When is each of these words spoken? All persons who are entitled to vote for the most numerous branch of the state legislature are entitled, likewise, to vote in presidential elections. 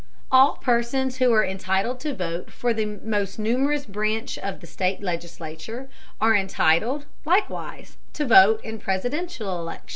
All 0.31 0.53
persons 0.55 1.17
who 1.17 1.31
are 1.31 1.45
entitled 1.45 1.99
to 1.99 2.15
vote 2.15 2.49
for 2.49 2.73
the 2.73 2.85
most 2.85 3.37
numerous 3.37 3.85
branch 3.85 4.39
of 4.39 4.59
the 4.59 4.65
state 4.65 5.03
legislature 5.03 5.91
are 6.19 6.33
entitled, 6.35 7.05
likewise, 7.23 7.97
to 8.13 8.25
vote 8.25 8.63
in 8.65 8.79
presidential 8.79 9.59
elections. 9.59 9.89